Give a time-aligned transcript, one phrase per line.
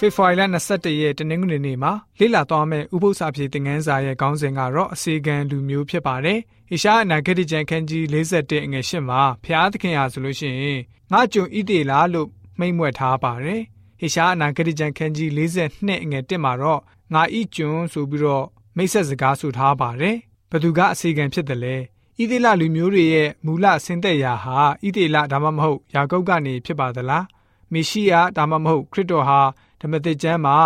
[0.00, 0.42] ဖေဖော်ဝါရီလ
[0.72, 6.38] 22ရက်တနင်္ဂနွေနေ့မှာလေ့လာသွားမယ့်ဥပုသ္စာပြေသင်ခန်းစာရဲ့ခေါင်းစဉ်ကတော့အစီကံလူမျိုးဖြစ်ပါတယ်။
[6.68, 10.80] ဟေရှားအနာဂတိကျမ်းခန်းကြီး51အငယ်8မှာဖျားသခင်ဟာဆိုလို့ရှိရင်
[11.12, 12.28] ငါကြုံဣတေလာလို့
[12.58, 13.60] မိန့်မွက်ထားပါတယ်။
[14.00, 16.80] ဟေရှားအနာဂတိကျမ်းခန်းကြီး52အငယ်1မှာတော့
[17.14, 20.16] ငါဤကျွန်းဆိုပြီးတော့မိတ်ဆက်စကားဆိုထားပါတယ်။
[20.50, 21.76] ဘသူကအစီကံဖြစ်တယ်လဲ။
[22.20, 27.24] ဣသေလလူမျိုးတွေရဲ့မူလဆင်းသက်ရာဟာဣသေလဒါမှမဟုတ်ယာကုပ်ကနေဖြစ်ပါသလား။
[27.72, 29.40] မေရှိယဒါမှမဟုတ်ခရစ်တော်ဟာ
[29.80, 30.58] ဓမ္မသစ်ကျမ်းမှာ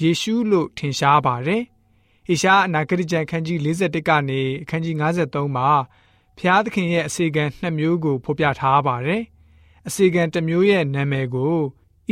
[0.00, 1.62] ယေရှုလို့ထင်ရှားပါတယ်။
[2.26, 5.68] ဟေရှားအနာဂတိကျမ်းခန်းကြီး51ကနေအခန်းကြီး53မှာ
[6.38, 9.22] ဖျားသခင်ရဲ့အစီကံနှစ်မျိုးကိုဖော်ပြထားပါတယ်။
[9.88, 11.54] အစီကံတစ်မျိုးရဲ့နာမည်ကို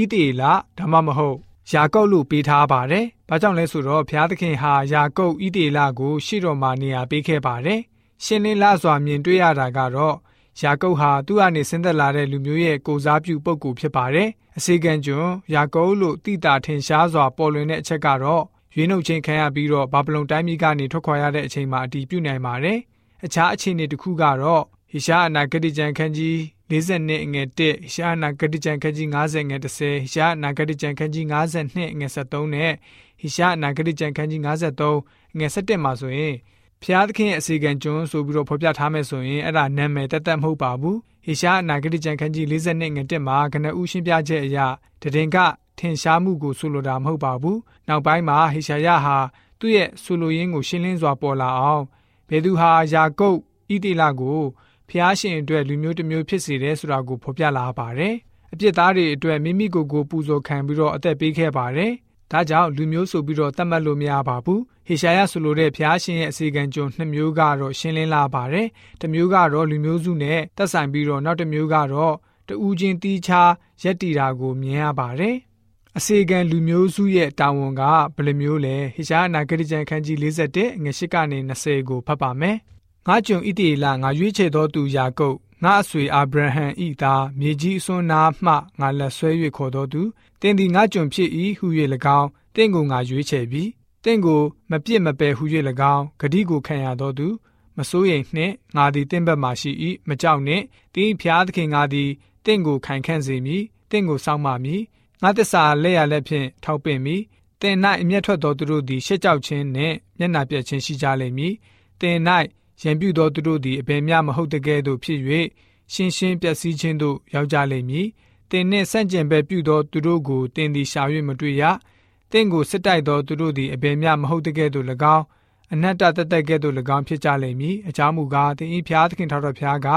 [0.00, 0.42] ဣသေလ
[0.78, 1.38] ဒါမှမဟုတ်
[1.72, 7.80] ယာကုပ်လို့ပေးထားပါတယ်။ဘာကြောင့်လဲဆိုတော့ဘုရားသခင်ဟာယာကုပ်ဣသေလကိုရှေ့တော်မှာနေရာပေးခဲ့ပါတယ်။
[8.24, 10.17] ရှင်လင်းလာစွာမြင်တွေ့ရတာကတော့
[10.60, 18.42] ယာကုပ်ဟာသူ့အနေဆင်းသက်လာတဲ့လူမျိုးရဲ့ကိုစားပြုပုဂ္ဂိုလ်ဖြစ်ပါတယ်။အစေခံကျွန်းယာကုပ်လို့တိတာထင်ရှားစွာပေါ်လွင်တဲ့အချက်ကတော့
[18.74, 22.78] ရွေးနှုတ်ခြင်းခံရပြီးတော့ဘာဗလုန်တိုင်းပြည်ကနေထွက်ခွာရတဲ့အချိန်မှာအတီးပြုနိုင်ပါတယ်။
[23.24, 26.36] အခြားအခြေအနေတစ်ခုကတော့ဟိရှားအနာဂတိကျမ်းခန်းကြီး
[26.70, 32.72] 42အငယ်1ရှားနာဂတိကျမ်းခန်းကြီး90ငယ်30ရှားနာဂတိကျမ်းခန်းကြီး52ငယ်73နဲ့
[33.20, 36.34] ဟိရှားနာဂတိကျမ်းခန်းကြီး53ငယ်17မှာဆိုရင်
[36.82, 44.66] ဖျားသခင်ရဲ့အစီကံကျွန်းဆိုပြီးတော့ဖော်ပြထားမယ်ဆိုရင်အဲ့ဒါနာမည်တက်တက်မဟုတ်ပါဘူးဟိရှားနာဂတိကျမ်းခန်းကြီး42ငယ်1မှာကနဦးရှင်းပြချက်အရာ
[45.02, 45.44] တည်ငါ
[45.78, 49.16] ထင်ရှားမှုကိုဆိုလိုတာမဟုတ်ပါဘူးနောက်ပိုင်းမှာဟိရှာယဟာ
[49.60, 51.84] သူ့ရဲ့ဆိုလိုရင်းကိုရှင်းလင်းစွာပေါ်လာအောင်
[52.28, 53.38] ဘယ်သူဟာယာကုပ်
[53.72, 54.40] ဣတိလကို
[54.88, 58.14] ဖျားရှင်အတွက်လူမျိုးတစ်မျိုးဖြစ်စေတယ်ဆိုတာကိုဖော်ပြလာပါတယ်။
[58.52, 61.92] အပြစ်သားတွေအတွက်မိမိကိုယ်ကိုပူဇော်ခံပြီးတော့အသက်ပေးခဲ့ပါတယ်။
[62.33, 68.67] ဒါကြောင့်လူမျိုးဆိုပြီးတော့သတ်မှတ်လို့မရပါဘူး။ ဟေရှာယဆိုလိုတဲ့ဖျားရှင်ရဲ့အစီကံကြုံနှစ်မျိုးကတော့ရှင်းလင်းလာပါတယ်။
[69.01, 72.15] တစ်မျိုးကတော့လူမျိုးစုနဲ့သက်ဆိုင်ပြီးတော့နောက်တစ်မျိုးကတော့
[72.48, 73.51] တူးချင်းတီးခြား
[73.83, 75.36] ရက်တီတာကိုမြင်ရပါတယ်။
[75.96, 77.83] အစေခံလူမျိုးစုရဲ့တာဝန်က
[78.14, 82.57] ဘယ်လိုမျိုးလဲဟေရှားနာဂရိကျန်ခန်းကြီး41ငွေ8ကနေ20ကိုဖတ်ပါမယ်။
[83.07, 90.02] ငါကြုံဣတိလငါရွေးချယ်သောသူယာကုပ်ငါအဆွေအာဗြဟံဤသားမြေကြီးအစွန်းနာမှငါလက်ဆွဲ၍ခေါ်တော်သူ
[90.41, 91.67] တင်းသည်ငါကြုံဖြစ်၏ဟု၍၎
[92.19, 93.69] င်းတင့်ကိုငါရွေးချယ်ပြီး
[94.06, 95.44] တင့်ကိုမပြစ်မပယ်ဟု၍၎
[95.94, 97.28] င်းဂတိကိုခံရတော်သူ
[97.77, 99.70] မစိုးရိမ်နှင့်ငါသည်တင့်ဘက်မှရှိ၏
[100.08, 102.11] မကြောက်နှင့်တင်းဖျားသခင်ငါသည်
[102.46, 104.83] တင့်ကိုခိုင်ခန့်စေမည်တင့်ကိုစောင့်မမည်
[105.22, 107.22] ငါတစ္ဆာလက်ရလက်ဖြင့်ထောက်ပင့်မည်
[107.61, 111.55] တင်၌အမျက်ထွက်သောသူတို့သည်ရှက်ကြောက်ခြင်းနှင့်မျက်နှာပြတ်ခြင်းရှိကြလိမ့်မည်
[112.00, 112.18] တင်၌
[112.83, 115.20] ရန်ပြုသောသူတို့သည်အဘယ်မျှမဟုတ်တကဲ့သို့ဖြစ်၍
[115.92, 118.06] ရှင်းရှင်းပျက်စီးခြင်းသို့ရောက်ကြလိမ့်မည်။
[118.50, 121.62] တင်နှင့်ဆန့်ကျင်ဘက်ပြုသောသူတို့ကိုတင်သည်ရှာ၍မတွေ့ရ။
[121.95, 121.95] တ
[122.41, 124.86] င်ကိုစစ်တိုက်သောသူတို့သည်အဘယ်မျှမဟုတ်တကဲ့သို့၎
[125.17, 125.24] င်း
[125.73, 129.88] အနတ္တတတက်ကဲ့သို့၎င်းဖြစ်ကြလိမ့်မည်။အကြောင်းမူကားတင်ဤဖျားသခင်ထောက်တော်ဖျားက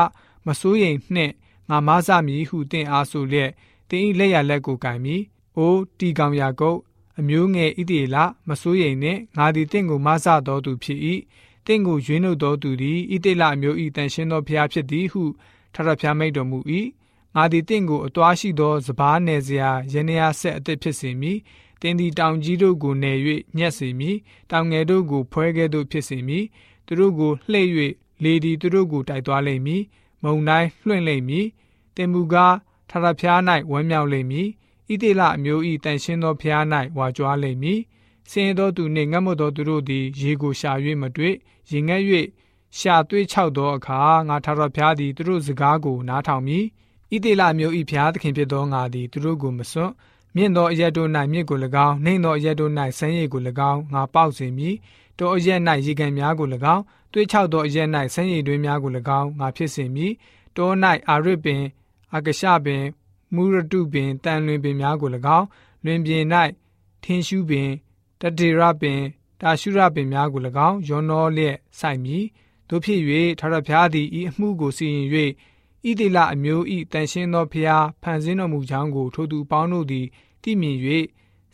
[0.47, 1.33] မစိုးရိမ်နှင့်
[1.69, 3.51] ငါမဆမည်ဟုတင်အားဆိုလျက်
[3.89, 5.21] တင်ဤလက်ရလက်ကိုကင်မည်။
[5.57, 6.79] အိုတီကောင်ယာကုတ်
[7.19, 8.15] အမျိုးငယ်ဣတိလ
[8.49, 10.99] မစိုးရိမ်နှင့်ငါသည်တင့်ကိုမဆတော်သူဖြစ်၏
[11.65, 15.23] တင့်ကိုရွေးနှုတ်တော်သူသည်ဣတိလအမျိုး၏တန်ရှင်းသောဖျားဖြစ်သည်ဟု
[15.73, 16.59] ထထဖျားမိတ်တော်မူ၏
[17.35, 21.37] ငါသည်တင့်ကိုအသွားရှိသောစပားနယ်စရာရနေရဆက်အသစ်ဖြစ်စေမည်
[21.81, 23.17] တင်းသည်တောင်ကြီးတို့ကိုနယ်၍
[23.57, 24.17] ညက်စေမည်
[24.51, 26.45] တောင်ငယ်တို့ကိုဖွဲကဲ့သို့ဖြစ်စေမည်
[26.85, 27.69] သူတို့ကိုလှည့်၍
[28.23, 29.83] လေဒီသူတို့ကိုတိုက်သွားလိမ့်မည်
[30.23, 31.45] မုံတိုင်းလွှင့်လိမ့်မည်
[31.95, 32.55] တင်မူကား
[32.89, 33.39] ထထဖျား၌
[33.71, 34.47] ဝမ်းမြောက်လိမ့်မည်
[34.89, 36.63] ဣတိလအမျိုး၏တန်ရှင်းသောဖျား၌
[36.97, 37.79] ဝါကြွားလိမ့်မည်
[38.31, 41.35] ဆင်းရဲသောသူနှင့်ငတ်မွတ်သောသူတို့သည်ရေကိုရှာ၍မတွေ့
[41.71, 42.03] ရင်ငတ်၍
[42.77, 46.65] ရှာသွေးချောက်သောအခါငါထာဝရဘုရားသည်သူတို့စကားကိုနားထောင်မည်
[47.11, 49.93] ဣတိလမျိုးဤဘုရားသခင်ဖြစ်သောငါသည်သူတို့ကိုမစွန့်
[50.35, 53.41] မြင့်သောအရက်တို့၌မြင့်ကို၎င်းနှိမ့်သောအရက်တို့၌ဆန်းရည်ကို၎
[53.71, 54.75] င်းငါပေါက်စေမည်
[55.17, 60.13] တောအရက်၌ရေကန်များကို၎င်းသွေးချောက်သောအရက်၌ဆန်းရည်တွင်များကို၎င်းငါဖြစ်စေမည်
[60.55, 60.69] တော၌
[61.09, 61.61] အာရစ်ပင်
[62.15, 62.83] အကရှပင်
[63.33, 65.45] မူရတုပင်တန်လွင်ပင်များကို၎င်း
[65.85, 66.23] လွင်ပြင်၌
[67.03, 67.69] ထင်းရှူးပင်
[68.21, 68.99] တတေရပင်
[69.41, 72.25] တာရှုရပင်များကို၎င်းယောနောလျက်ဆိုင်မည်
[72.69, 73.01] တို့ဖြစ်၍
[73.39, 75.07] ထာဝရဘုရားသည်ဤအမှုကိုစီရင်၍
[75.87, 80.05] ဣတိလအမျိုးဤတန်ရှင်းသောဘုရားဖန်ဆင်းတော်မူကြောင်းကိုထိုသူပေါင်းတို့သည်
[80.43, 80.77] သိမြင်၍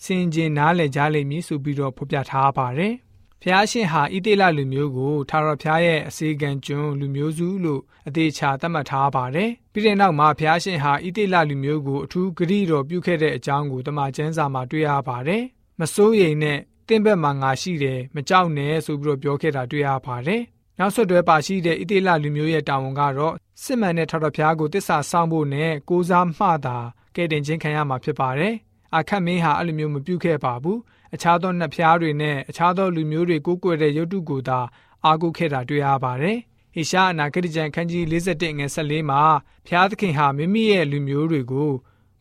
[0.04, 2.94] စင်ကြင်နားလည်ကြလိမ့်မည်ဆိုပြီးတော့ဖော်ပြထားပါတယ်။
[3.42, 15.44] ဘုရားရှင်ဟာဣတိလလူမျိုးကိုထာဝရဘုရားရဲ့အစေခံကျွန်းလူမျိုးစုလို့အသေးချာသတ်မှတ်ထားပါတယ်။ပြီးတဲ့နောက်မှာဘုရားရှင်ဟာဣတိလလူမျိုးကိုအထူးဂရုတော်ပြုခဲ့တဲ့အကြောင်းကိုတမန်ကျမ်းစာမှာတွေ့ရပါတယ်။
[15.80, 20.42] မစိုးရိမ်နဲ့တင့်ဘက်မှာငါရှိတယ်မကြောက်နဲ့ဆိုပြီးတော့ပြောခဲ့တာတွေ့ရပါတယ်။
[20.80, 23.34] နောက်ဆက်တွဲပါရှိတဲ့ဣတိလလူမျိုးရဲ့တာဝန်ကတော့
[23.64, 26.78] စစ်မှန်တဲ့ထောက်တော်ဖျားကိုတစ္ဆာဆောင်ဖို့နဲ့ကိုးစားမှတာ
[27.16, 28.54] ကဲတင်ခြင်းခံရမှာဖြစ်ပါတယ်။
[28.96, 30.78] အခက်မင်းဟာအဲ့လိုမျိုးမပြုခဲ့ပါဘူး။
[31.14, 34.60] အခြားသောနှဖျားတွေနဲ့အခြားသောလူမျိုးတွေကိုကိုွယ်တဲ့ရုပ်တုကိုသာ
[35.06, 36.38] အားကိုးခဲ့တာတွေ့ရပါတယ်။
[36.74, 39.22] ဟေရှာအနာဂတိကျမ်းခန်းကြီး51ငယ်14မှာ
[39.68, 41.72] ဖျားသခင်ဟာမိမိရဲ့လူမျိုးတွေကို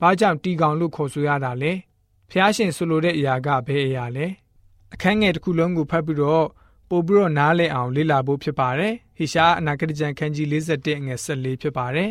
[0.00, 1.72] ဘာကြောင့်တီကောင်လို့ခေါ်ဆိုရတာလဲ။
[2.30, 4.26] ဖဖျားရှင်ဆိုလိုတဲ့အရာကဘယ်အရာလဲ
[4.94, 6.46] အခန်းငယ်တစ်ခုလုံးကိုဖတ်ပြီးတော့
[6.94, 12.10] ပို့ပြီးတော့နားလည်အောင်လေ့လာဖို့ဖြစ်ပါတယ်ဟေရှာအနာဂတ်ကျမ်းခန်းကြီး51အငယ်14ဖြစ်ပါတယ်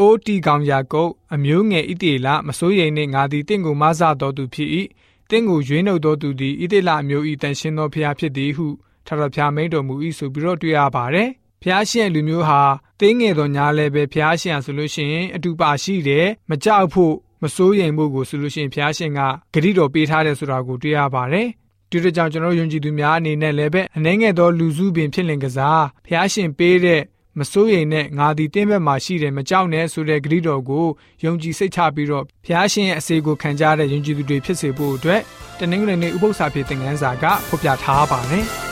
[0.00, 4.70] အိုးတီကောင်ယာကုတ်အမျိုးငယ်ဣတိလမစိုးရိမ်နှင့်ငါသည်တင့်ကိုမဆတော်သူဖြစ်၏
[5.30, 8.66] တင့်ကိုရွေးနှုတ်တော်သူသည်ဣတိလအမျိုး၏တန်ရှင်းသောဖျားဖြစ်သည်ဟု
[9.06, 11.28] ထထဖျားမိန်တော်မူ၏ဆိုပြီးတော့တွေ့ရပါတယ်
[11.62, 12.60] ဖျားရှင်လူမျိုးဟာ
[13.00, 19.20] တင်းငယ်တော်ညာလည်းပဲဖျားရှင်ဆိုလို့ရှိရင်အတူပါရှိတယ်မကြောက်ဖို့မစိုးရိမ်ဖို့ကိုဆိုလို့ရှိရင်ဖျားရှင်က
[19.52, 21.48] ဂရိတော်ပေးထားတယ်ဆိုတာကိုတွေ့ရပါတယ်
[21.90, 27.02] ဒီတကြောင်ကျွန်တော်ယုံကြည်သူများအနေနဲ့လည်းပဲအနေငယ်သောလူစုပင်ဖြစ်လင်ကစားဖျားရှင်ပေးတဲ့
[27.38, 30.86] မစိုးရိမ်နဲ့ငါဒီတင်းဘက်မှာရှိတယ်မကြောက်နဲ့ဆိုတဲ့ဂရိတော်ကို
[31.24, 35.20] ယုံကြည်စိတ်ချပြီးတော့ဖျားရှင်ရဲ့အစေကိုခံကြတဲ့ယုံကြည်သူတွေဖြစ်စေဖို့အတွက်
[35.58, 38.46] တနင်္ဂနွေနေ့ဥပုသ္စာပြေသင်ခန်းစာကဖော်ပြထားပါတယ်။